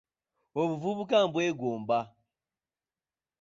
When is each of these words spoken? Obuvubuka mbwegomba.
Obuvubuka 0.61 1.17
mbwegomba. 1.27 1.99